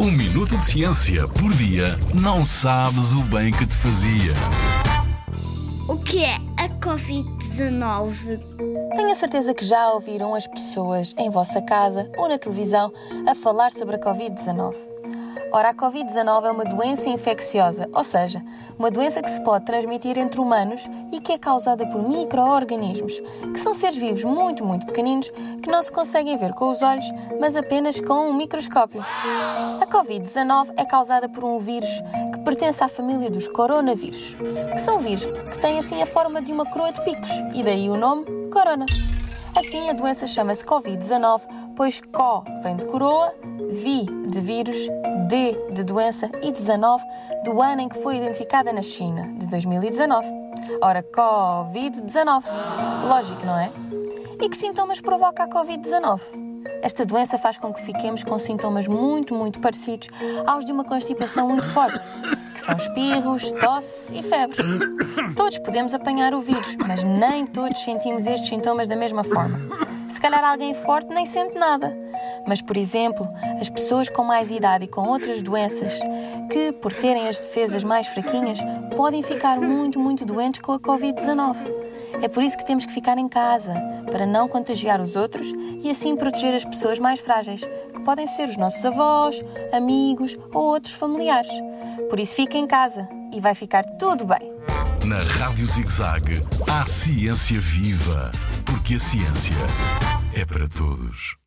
Um 0.00 0.12
minuto 0.12 0.56
de 0.56 0.64
ciência 0.64 1.26
por 1.26 1.52
dia 1.54 1.98
não 2.14 2.44
sabes 2.44 3.14
o 3.14 3.22
bem 3.22 3.50
que 3.50 3.66
te 3.66 3.74
fazia. 3.74 4.32
O 5.88 5.96
que 5.96 6.22
é 6.22 6.36
a 6.56 6.68
Covid-19? 6.78 8.38
Tenho 8.96 9.10
a 9.10 9.14
certeza 9.16 9.52
que 9.52 9.64
já 9.64 9.90
ouviram 9.90 10.36
as 10.36 10.46
pessoas 10.46 11.16
em 11.18 11.28
vossa 11.30 11.60
casa 11.60 12.08
ou 12.16 12.28
na 12.28 12.38
televisão 12.38 12.92
a 13.26 13.34
falar 13.34 13.72
sobre 13.72 13.96
a 13.96 13.98
Covid-19. 13.98 14.76
Ora, 15.50 15.70
a 15.70 15.74
Covid-19 15.74 16.44
é 16.44 16.50
uma 16.50 16.64
doença 16.64 17.08
infecciosa, 17.08 17.88
ou 17.94 18.04
seja, 18.04 18.44
uma 18.78 18.90
doença 18.90 19.22
que 19.22 19.30
se 19.30 19.42
pode 19.42 19.64
transmitir 19.64 20.18
entre 20.18 20.40
humanos 20.40 20.88
e 21.10 21.20
que 21.20 21.32
é 21.32 21.38
causada 21.38 21.86
por 21.86 22.02
micro-organismos, 22.02 23.20
que 23.52 23.58
são 23.58 23.72
seres 23.72 23.96
vivos 23.96 24.24
muito, 24.24 24.64
muito 24.64 24.84
pequeninos 24.86 25.30
que 25.62 25.70
não 25.70 25.82
se 25.82 25.90
conseguem 25.90 26.36
ver 26.36 26.52
com 26.52 26.70
os 26.70 26.82
olhos, 26.82 27.06
mas 27.40 27.56
apenas 27.56 27.98
com 27.98 28.28
um 28.28 28.34
microscópio. 28.34 29.02
A 29.02 29.86
Covid-19 29.86 30.74
é 30.76 30.84
causada 30.84 31.28
por 31.28 31.44
um 31.44 31.58
vírus 31.58 31.90
que 32.32 32.38
pertence 32.40 32.84
à 32.84 32.88
família 32.88 33.30
dos 33.30 33.48
coronavírus, 33.48 34.36
que 34.72 34.80
são 34.80 34.98
vírus 34.98 35.24
que 35.24 35.58
têm 35.58 35.78
assim 35.78 36.02
a 36.02 36.06
forma 36.06 36.42
de 36.42 36.52
uma 36.52 36.66
coroa 36.66 36.92
de 36.92 37.02
picos, 37.02 37.30
e 37.54 37.62
daí 37.62 37.88
o 37.88 37.96
nome 37.96 38.26
corona. 38.50 38.86
Assim, 39.58 39.90
a 39.90 39.92
doença 39.92 40.24
chama-se 40.24 40.64
Covid-19, 40.64 41.40
pois 41.74 42.00
CO 42.00 42.44
vem 42.62 42.76
de 42.76 42.86
coroa, 42.86 43.34
VI 43.68 44.06
de 44.28 44.40
vírus, 44.40 44.76
D 45.26 45.72
de 45.72 45.82
doença 45.82 46.30
e 46.40 46.52
19 46.52 47.04
do 47.44 47.60
ano 47.60 47.80
em 47.80 47.88
que 47.88 48.00
foi 48.00 48.18
identificada 48.18 48.72
na 48.72 48.82
China, 48.82 49.28
de 49.36 49.48
2019. 49.48 50.28
Ora, 50.80 51.02
Covid-19. 51.02 52.44
Lógico, 53.08 53.44
não 53.44 53.58
é? 53.58 53.72
E 54.40 54.48
que 54.48 54.56
sintomas 54.56 55.00
provoca 55.00 55.42
a 55.42 55.48
Covid-19? 55.48 56.20
Esta 56.80 57.04
doença 57.04 57.36
faz 57.36 57.58
com 57.58 57.72
que 57.72 57.82
fiquemos 57.82 58.22
com 58.22 58.38
sintomas 58.38 58.86
muito, 58.86 59.34
muito 59.34 59.58
parecidos 59.58 60.06
aos 60.46 60.64
de 60.64 60.70
uma 60.70 60.84
constipação 60.84 61.48
muito 61.48 61.66
forte, 61.66 62.06
são 62.68 62.76
espirros, 62.76 63.50
tosse 63.52 64.14
e 64.14 64.22
febre. 64.22 64.58
Todos 65.34 65.58
podemos 65.58 65.94
apanhar 65.94 66.34
o 66.34 66.42
vírus, 66.42 66.76
mas 66.86 67.02
nem 67.02 67.46
todos 67.46 67.82
sentimos 67.82 68.26
estes 68.26 68.50
sintomas 68.50 68.86
da 68.86 68.94
mesma 68.94 69.24
forma. 69.24 69.58
Se 70.10 70.20
calhar 70.20 70.44
alguém 70.44 70.74
forte 70.74 71.08
nem 71.08 71.24
sente 71.24 71.56
nada. 71.56 71.96
Mas, 72.46 72.60
por 72.60 72.76
exemplo, 72.76 73.26
as 73.58 73.70
pessoas 73.70 74.08
com 74.10 74.22
mais 74.22 74.50
idade 74.50 74.84
e 74.84 74.88
com 74.88 75.08
outras 75.08 75.40
doenças, 75.40 75.98
que, 76.50 76.72
por 76.72 76.92
terem 76.92 77.26
as 77.28 77.38
defesas 77.38 77.84
mais 77.84 78.06
fraquinhas, 78.06 78.58
podem 78.94 79.22
ficar 79.22 79.58
muito, 79.58 79.98
muito 79.98 80.26
doentes 80.26 80.60
com 80.60 80.72
a 80.72 80.78
Covid-19. 80.78 81.56
É 82.22 82.28
por 82.28 82.42
isso 82.42 82.56
que 82.56 82.66
temos 82.66 82.84
que 82.84 82.92
ficar 82.92 83.18
em 83.18 83.28
casa, 83.28 83.74
para 84.10 84.26
não 84.26 84.48
contagiar 84.48 85.00
os 85.00 85.16
outros 85.16 85.52
e 85.82 85.88
assim 85.90 86.16
proteger 86.16 86.54
as 86.54 86.64
pessoas 86.64 86.98
mais 86.98 87.20
frágeis, 87.20 87.62
que 87.94 88.00
podem 88.00 88.26
ser 88.26 88.48
os 88.48 88.56
nossos 88.56 88.84
avós, 88.84 89.40
amigos 89.72 90.36
ou 90.52 90.64
outros 90.64 90.94
familiares. 90.94 91.50
Por 92.08 92.18
isso, 92.18 92.34
fique 92.34 92.58
em 92.58 92.66
casa 92.66 93.08
e 93.32 93.40
vai 93.40 93.54
ficar 93.54 93.84
tudo 93.98 94.24
bem. 94.24 94.52
Na 95.04 95.18
Rádio 95.18 95.64
ZigZag, 95.66 96.42
há 96.68 96.84
ciência 96.84 97.60
viva, 97.60 98.30
porque 98.64 98.94
a 98.94 99.00
ciência 99.00 99.56
é 100.34 100.44
para 100.44 100.68
todos. 100.68 101.37